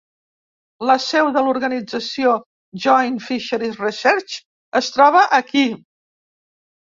La 0.89 0.93
seu 1.07 1.27
de 1.33 1.41
l'organització 1.47 2.31
Joint 2.85 3.19
Fisheries 3.25 3.77
Research 3.83 4.37
es 4.81 4.89
troba 4.95 5.21
aquí. 5.41 5.67